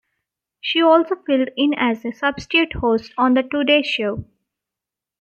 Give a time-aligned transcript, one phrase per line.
[0.59, 4.25] She also filled in as a substitute host on the "Today" show.